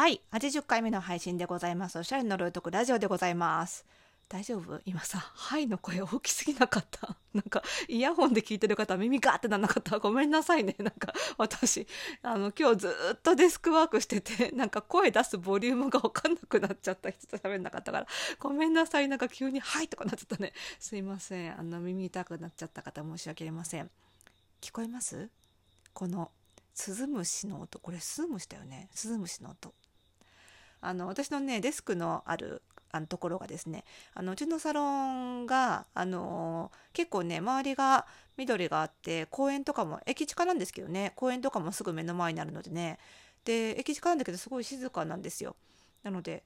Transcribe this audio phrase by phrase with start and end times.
[0.00, 1.98] はい、80回目の配信でございます。
[1.98, 3.84] おしゃれの呪いとくラジオでございます。
[4.30, 4.80] 大丈夫？
[4.86, 7.18] 今さ、はいの声大きすぎなかった。
[7.34, 9.98] なんか、イヤホンで聞いてる方、耳ガーってなんなかった。
[9.98, 10.74] ごめんなさいね。
[10.78, 11.86] なんか、私、
[12.22, 18.06] あの、今日ずっとデスクワークしてて、なんか声出すボリュームがわかんなくなっちゃった人と喋んなかったから、
[18.38, 19.08] ごめんなさい。
[19.08, 20.54] なんか急に、はいとかなっちゃったね。
[20.78, 21.60] すいません。
[21.60, 23.90] あの、耳痛くなっちゃった方、申し訳ありません。
[24.62, 25.28] 聞こえます？
[25.92, 26.30] この、
[26.72, 27.78] スズムシの音。
[27.78, 28.88] これスズムシだよね。
[28.94, 29.74] スズムシの音。
[30.80, 32.62] あの私のねデスクのある
[32.92, 33.84] あのところがですね
[34.14, 42.98] あのうちのサロンがあの結構ね周りが緑があって公園とかも駅近なんですけどね公園とかもすぐ目の前にあるのでね
[43.44, 45.56] で駅近なんだけどすごい静かなんですよ。
[46.02, 46.42] なので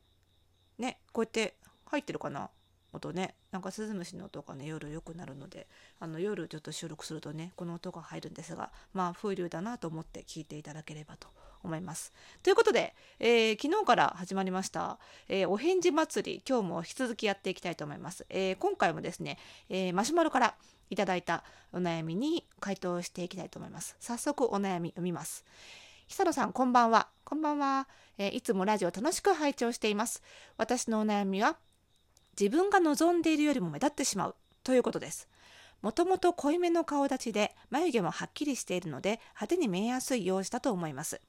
[0.78, 1.54] ねこうやって
[1.86, 2.50] 入ってるかな？
[2.92, 5.66] 音ねなんかスズムシの音がね夜よくなるので
[5.98, 11.26] あの夜ちょっと収録するとねこの音が入るんですがまあ風流だなと思って聞いていただければと
[11.64, 12.12] 思います。
[12.42, 18.26] ということで、えー昨日から始まりました、えーお返事祭り今日も引き続きやっていきたいと思います。
[18.28, 20.54] えー今回もですね、えーマシュマロから
[20.90, 23.96] いただいたお悩みに回答していきたいと思います。
[24.00, 25.44] 早速お悩み読みます。
[26.08, 27.08] 久野さんこんばんは。
[27.24, 30.22] こんばんは、えーいつもラジオ楽しく拝聴しています。
[30.58, 31.56] 私のお悩みは
[32.38, 35.28] 自分が望んでいるよりも目立ってしまうということです。
[35.82, 41.20] もともと濃いめの顔立ちで眉毛もはっきりしているので派手に見えやすい容姿だと思います。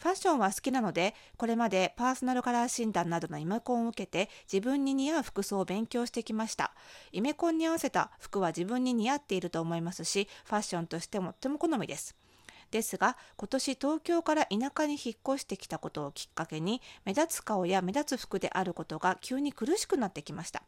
[0.00, 6.72] ファッションは好きなのでこれまでパーソナルカラー診断などのイメコンを受けて自分に似合う服装を勉強してきました。
[7.12, 12.16] イメコンに合わせた服は自分に似合っていると思いますしファッションとしてもとても好みです。
[12.70, 20.62] ですが今年東京から田舎に引っ越してきたことをきっかけに目立つ顔や目立つ服であることが急に苦しくなってきました。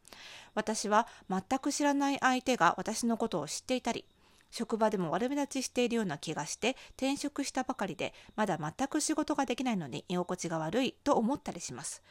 [0.55, 4.05] 私は全く知らない相手が私のことを知っていたり
[4.53, 12.03] 職場でも悪目立ちしているような気がして転職したばかりでまだ全く仕事ができないのに居心地が悪いと思ったりします。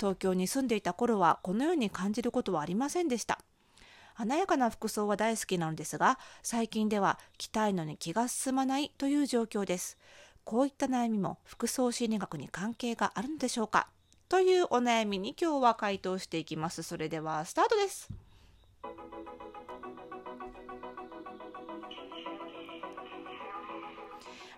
[0.00, 3.38] 東京に住んでいた頃はこのように感じることはありませんでした。
[4.14, 9.98] 華やかな服装は大好きなのですが最近では着たいのに気が進まないという状況です。
[10.44, 13.88] こういった悩みも服装心理学に関係があるのでしょうか？
[14.28, 16.82] というお悩みに今日は回答していきます。
[16.82, 18.08] それではスタートです。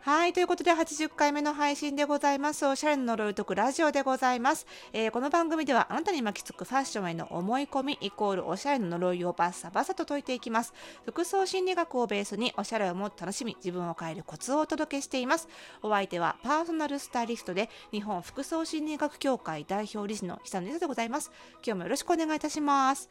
[0.06, 0.32] はい。
[0.32, 2.64] ということで、80回目の配信でございます。
[2.64, 4.64] おしゃれの呪いとくラジオでございます。
[4.92, 10.72] えーこの番組では、あなたに巻きつくファッションへの思い込み、イコールおしゃれの呪いをバッサバサと解いていきます。
[11.06, 15.48] 服装心理学をベースに、おしゃれをもっと楽しみ、自分を変えるコツをお届けしています。
[15.82, 21.32] お相手は、パーソナルスタイリストで、日本服装心理学協会代表理事の久野里でございます。
[21.64, 23.08] 今日もよろしくお願いいたします。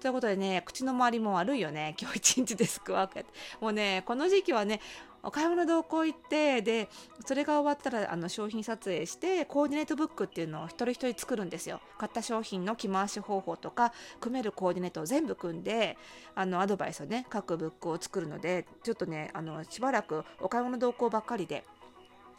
[0.00, 1.96] ということでね、口の周りも悪いよね。
[2.00, 3.32] 今日一日デスクワークやって。
[3.60, 4.80] もうね、この時期はね、
[5.22, 6.88] お買い物同行行ってで
[7.26, 11.80] それが終わったらあの商品撮影してコーディネートブックっていうのを一人一人作るんですよ。
[11.98, 15.96] 買った商品の着回し方法とか組めるコーディネートを全部組んで
[16.34, 21.64] あのアドバイスをね書くブックを作るのでちょっとねあのしばらくお買い物同行ばっかりで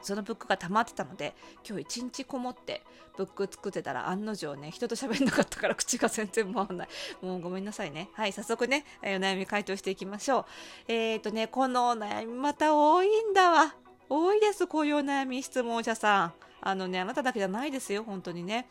[0.01, 1.35] そのブックが溜まってたので
[1.67, 2.83] 今日一日こもって
[3.17, 6.87] ブック作ってたら案の定ね人と喋んなかったから口が全然回らない。
[7.21, 8.09] もうごめんなさいね。
[8.13, 10.45] はい早速ねお悩み回答していきましょう。
[10.87, 13.75] えっ、ー、とねこのお悩みまた多いんだわ。
[14.09, 16.33] 多いですこういうお悩み質問者さん。
[16.61, 18.67] あのねあなただけじゃないですよ本当にね。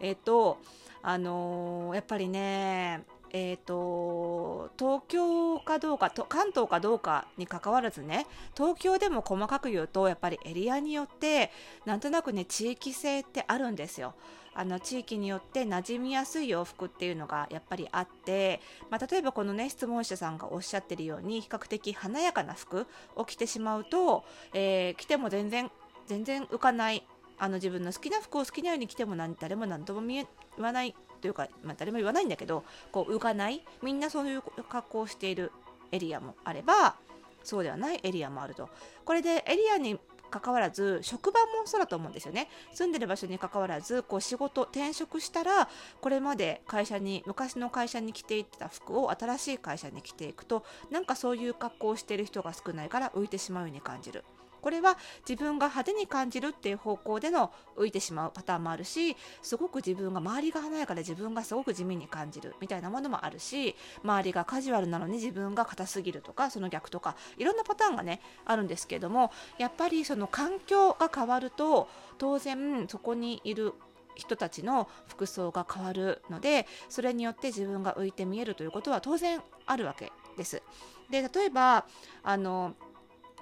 [0.00, 0.58] えっ、と
[1.02, 8.26] あのーやっぱりねえー、と東京かどうかと関東かどうかにかかわらずね
[8.56, 11.50] 東京でも細かく言うとやっぱりエリアによって
[11.86, 14.14] なんとなくね地域性ってあるんですよ。
[14.52, 18.60] あの地域によって馴染みやすい洋服っていうのがやっぱりあって、
[18.90, 25.70] まあ、例えばこのね質問者さんがおっしゃってるように比較的華やかな服を着てしまうと、えー着ても全然
[26.06, 27.06] 全然浮かない
[27.38, 30.26] あの自分の好きな服を好きなように着ても何誰も何とも言
[30.58, 35.52] わないというか、まあ、誰も言わないんだけどこう浮かないみんなそういう格好をしている
[35.92, 36.96] エリアもあれば
[37.42, 38.68] そうではないエリアもあると。
[39.04, 39.98] これでエリアに
[40.30, 42.48] 関わらず職場もそうだと思うんですよね。
[42.72, 45.68] 住んでる場所に関わらずこう仕事転職したら
[46.00, 54.24] これまで会社に昔の会社に着ていった服を新しい会社に着ていくとなんかそういう格好をしている人が少ないから浮いてしまうように感じる。
[54.60, 54.96] これは
[55.28, 63.74] 自分が派手に感じるっていう方向での浮いてしまうパターンもあるしすごく自分が周りが華やかで自分がすごく地味に感じるみたいなものもあるし
[64.04, 73.74] 周りがカジュアルなのに自分が硬すぎるとかその逆とかいろんなパターンがねあるんですけれどもやっぱりその環境が変わると当然そこにいる
[74.14, 80.62] 人たちの服装が変わるのでそれによって自分が浮いて見えるということは当然あるわけです。
[81.10, 81.86] で例えば
[82.22, 82.74] あの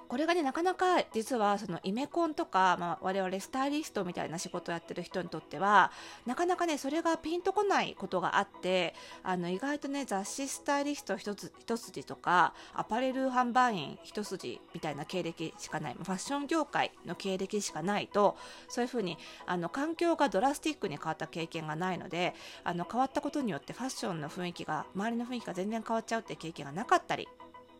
[0.09, 5.91] これがねなかなか実はそのイメコンとか、まあ、我々スタイリストみたいな仕事をやってる人にとっては
[6.25, 18.35] なかなかねそれがピンとこないことがあってあの意外とね雑誌スタイリスト一つ一筋とかアパレル販売員一筋みたいな経歴しかないファッション業界の経歴しかないと
[18.67, 19.15] そういうふうに
[19.45, 22.33] あの環境がドラスティックに変わった経験がないので
[22.63, 27.27] あの変わったことによってファッションの雰囲気が周りの雰囲気が全然変わっちゃうっていう経験がなかったり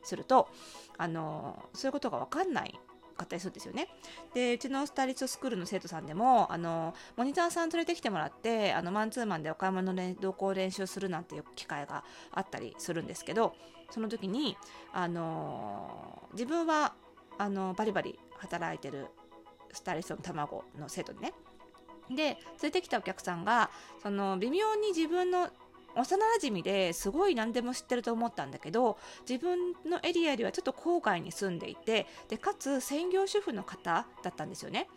[0.04, 0.50] すると
[0.98, 2.80] あのそういうことが分かんない
[3.20, 3.88] かったりするんですよね。
[4.34, 13.56] でうちのスタイリストスクールの生徒さんでもあのモニターさん連れてきてもらってあのマンツーマンでお買い物の同行練習するなんていう機会があったりするんですけど
[13.92, 14.58] その時に
[14.94, 16.94] あの自分は
[17.38, 19.08] あのバリバリ働いてる
[19.74, 21.34] スタイリストの卵の生徒でね
[22.10, 23.70] で連れてきたお客さんが
[24.02, 25.50] その微妙に自分の
[25.96, 28.98] 幼馴染ですごい何でも知ってると思ったんだけど
[29.28, 34.88] 自分のエリアよりはちょっと郊外に住んでいてでかつ専業主婦の方だったんですよね。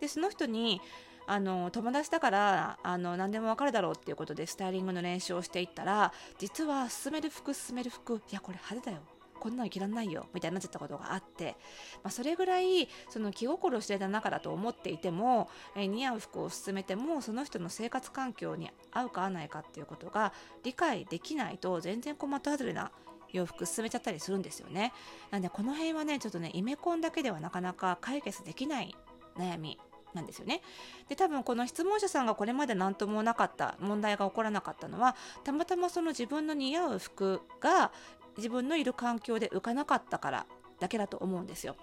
[0.00, 0.80] でその人に
[1.26, 9.02] あの友達だからあの何でもわかるだろうっていうことでスタイリングの練習をしていったら実は勧める服勧める服いやこれ派手だよ
[9.40, 11.56] こんなの着らんないよみたいになっちゃったことがあって、
[12.02, 20.32] まあ、それぐらいその気心を知れた中だと思っていても、えー、似合う服を勧めてもその人の生活環境に合うか合わないかっていうことが
[20.62, 22.92] 理解できないと全然こう的外れな
[23.32, 24.92] 洋服進めちゃったりするんですよね。
[25.30, 28.94] なんでこの辺はねちょっとねイメコンだけではなかなか解決できない
[29.36, 29.78] 悩み
[30.14, 30.62] なんですよね。
[31.08, 37.92] で多分この質問者さんがこれまで何ともなかった問題が起こらなかったのはたまたまその自分の似合う服が
[38.36, 40.46] 自分のいる環境で浮かなかったから
[40.78, 41.76] だけだと思うんですよ。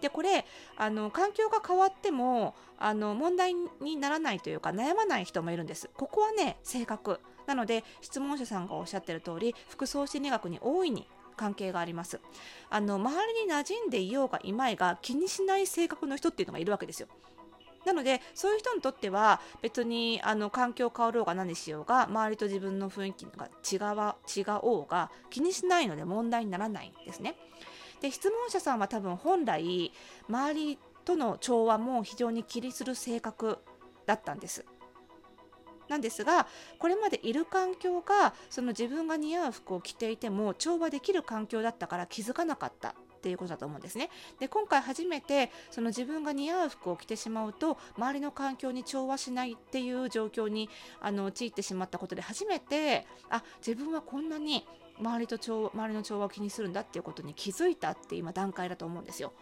[0.00, 0.44] でこれ
[0.76, 5.88] あの環境が変わってもあの問題にならないというか悩まない人もいるんです。
[5.96, 11.06] ここはね性格なので質問者さんがおっしゃってる通り服装心理学に大いに
[11.36, 12.20] 関係があります
[12.70, 17.08] あの周りに馴染んでいようがいまいが気にしない性格の人っていうのがいるわけですよ
[17.84, 27.36] なのでそういう人にとっては別にあの環境変わろうが何しようが周りと自分の雰囲気が違わ違おうが気にしないので問題にならないんですね。
[28.00, 29.92] で質問者さんは多分本来
[30.28, 33.58] 周りとの調和も非常に気にする性格
[34.06, 34.64] だったんです。
[35.88, 36.46] なんですが
[36.78, 42.94] これまでいる環境がその自分が似合う服を着ていても調和できる環境だったから気づかなかった
[43.24, 44.10] っていうことだと思うんですね。
[44.38, 50.68] で今回初めてその自分が似合う服を着てしまうと周りの環境に調和しないっていう状況に
[51.00, 54.66] あの陥ってしまったことで初めてあ自分はこんなに
[55.00, 59.32] 周りと調周りの調和を気にするんだっていうことに気づいたって今段階だと思うんですよ。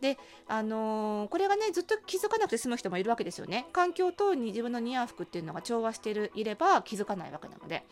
[0.00, 0.16] で、
[0.46, 7.84] あのー、これがねずっと気づかなくて済む人もいるわけですよね環境とに自分の似合う服っていうのが調和しているいれば気づかないわけなので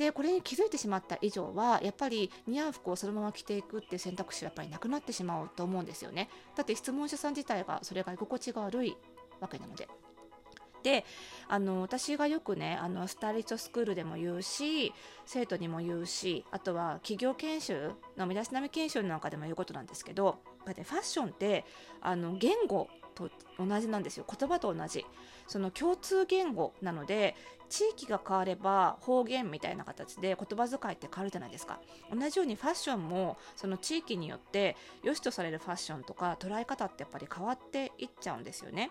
[0.00, 8.96] でこれに気づいてしまった以上はやっぱり似合う服をそのまま着ていくって選択肢はやっぱりなくなってしまうと思うんですよねだって質問者さん自体がそれが居心地が悪い
[9.40, 9.88] わけなので。
[10.82, 11.04] で
[11.46, 14.94] あの私がよくねあのスタイリストスクールでも言うし
[15.26, 21.66] 生徒にも言うしあとは企業研修の身だしなみ研修なんかでも言うことなんですけどファッションって
[22.00, 22.88] あの言語
[23.28, 24.24] と同じなんですよ。
[24.28, 25.04] 言葉と同じ。
[25.46, 27.34] その共通言語なので
[27.68, 31.80] 地域が変われば方言みたいな形で言葉遣いって変わるじゃないですか。
[32.12, 38.90] 同じようにファッションもその地域によって良しとされるファッションとか捉え方ってやっぱり変わっていっちゃうんですよね。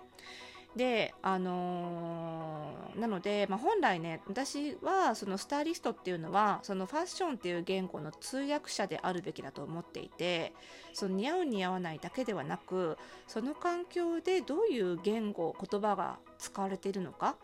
[0.75, 10.54] であのー、なので、まあ、本来ね私はそのスタイリストっていうのはそのファッションっていう言語の通訳者であるべきだと思っていて
[10.94, 12.97] その似合う似合わないだけではなく
[13.28, 17.35] その環境でどういう言語言葉が使われているのか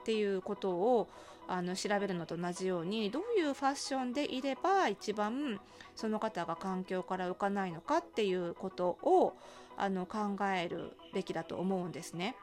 [0.00, 1.08] っていうことを
[1.48, 5.60] あの調べるのと同じようにどういうファッションでいれば一番
[5.94, 9.36] その方が環境から浮かないのかっていうことを
[9.76, 12.34] あの考えるべきだと思うんですね。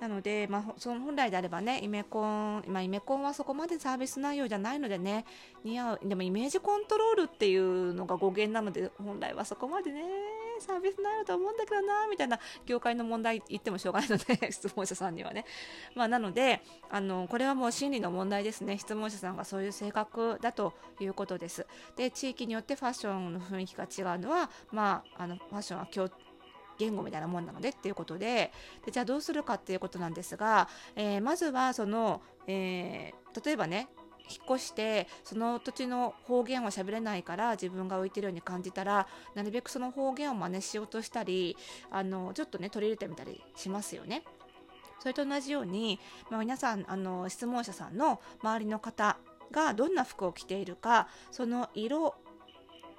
[0.00, 5.26] なので、まあ、その本来であればね、イメコン、まあ、イメコンはそこまでサービス内容じゃないのでね、
[5.62, 10.02] 似合う、でもイメージコントロールっていうのが語源なので、本来はそこまでね、
[10.60, 15.44] サービス内容と思うんだけどな、みたいな業界の問題言ってもしょうがないので、 質問者さんにはね。
[15.94, 18.78] まあ、なので、あの、これはもう心理の問題ですね。
[18.78, 21.66] 質問者さんがそういう性格だということです。
[21.96, 26.10] で、地域によってファッションの雰囲気が違うのは、まあ、あの、ファッションは共
[26.80, 28.52] 言語みたいなもんなのでっていうことで
[28.84, 33.88] でじゃあどうするかっていうことなんですが、えー、まずはその、えー、例えばね
[34.30, 41.56] 引っ越してその土地の方言は喋れないから自分が浮いてるように感じたらなるべくその方言を真似しようとしたり
[41.90, 44.22] あのちょっとね取り入れてみたりしますよね。
[45.00, 45.98] それと同じように、
[46.30, 49.16] まあ、皆さんあの質問者さんの周りの方
[49.50, 52.14] がどんな服を着ているかその色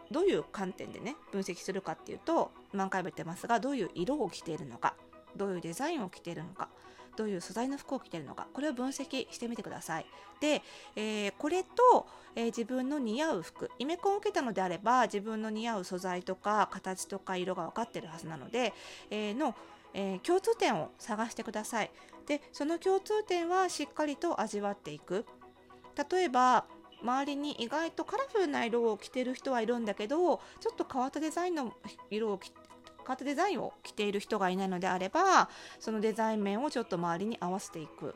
[0.09, 4.95] どういう観点でね分析するかっていうと何回も言ってますがどういう色を着ているのか
[5.35, 6.69] どういうデザインを着ているのか
[7.15, 10.05] どういう素材の服を着ているのかこれを分析してみてください。
[10.39, 10.61] で、
[10.95, 18.73] えー、これと、えー、自分の似合う服イメコンを受けたのであれば自分の似合う素材とか形とか色が分かってるはずなので、
[19.09, 19.55] えー、の
[19.93, 21.91] えー、共通点を探してください。
[22.27, 25.25] でその共通点はしっかりと味わっていく。
[26.09, 26.65] 例えば
[27.01, 31.73] 周りに意外とカラフルな色を着てる人はいるんだけどちょっと変わったデザインの
[32.09, 32.51] 色を着
[33.01, 38.15] 変わったデザインを着ている人がいないのであればそのデザイン面をちょっと周りに合わせていく。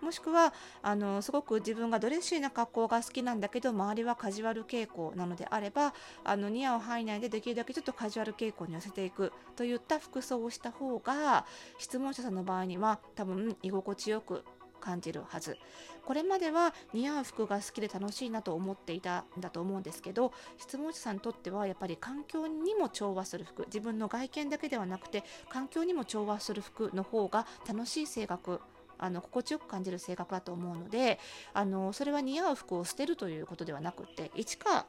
[0.00, 5.92] もしくはあのすごく自分がドレッシーな格好が好きなんだけど周りはカジュアル傾向なのであれば
[6.24, 9.32] あの似合う範囲内でできるだけちょっとカジュアル傾向に寄せていく。
[9.56, 11.44] といった服装をした方が
[11.78, 14.44] 質問者さんの場合には多分居心地よく
[14.80, 15.56] 感じるはず。
[16.04, 28.60] これまでは似合う服が好きで楽しいなと思っていたんだと思うんですけど質問者さんにとってはやっぱり環境にも調和する服自分の外見だけではなくて環境にも調和する服の方が楽しい性格
[28.98, 31.18] あの心地よく感じる性格だと思うので
[31.54, 34.86] あのそれは似合う服を捨てるということではなくて1か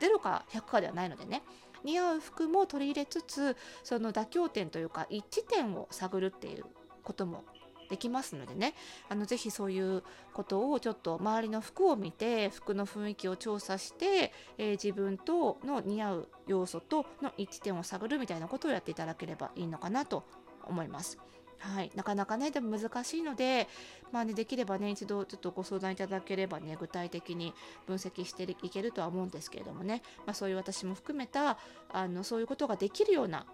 [0.00, 1.42] 0か100かではないのでね
[1.84, 6.64] 似合う服も取り入れつつその妥協点というか一致点を探るっていう
[7.02, 7.44] ことも
[7.88, 8.74] できますのでね。
[9.08, 10.02] あのぜひそういう
[10.32, 20.24] ことをちょっと周りの服を見て服の雰囲気を調査して、えー、自分との似合う要素との一致点を探るみたいなことをやっていただければいいのかなと
[20.64, 21.18] 思います。
[21.58, 23.68] はい、なかなかねでも難しいので、
[24.12, 27.52] まあね、できればね一度ちょっとご相談いただければね具体的に
[27.86, 31.58] 分析していけるとは思うんですけれどもね、まあ、そういう私も含めた
[31.92, 33.44] あのそういうことができるような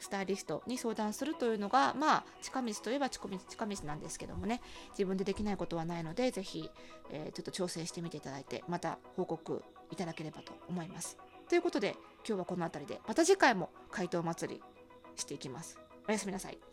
[0.00, 6.70] スタイリストに相談するというのが、まあ、近道といえば近道近道なんですけどもね自分でできないことはないので是非、
[7.10, 11.16] えー、ちょっと挑戦してみていただいてまた報告いただければと思います。
[11.48, 14.62] ということで今日はこの辺りでまた次回も回答祭り
[15.16, 15.78] していきます。
[16.08, 16.67] おやすみなさい。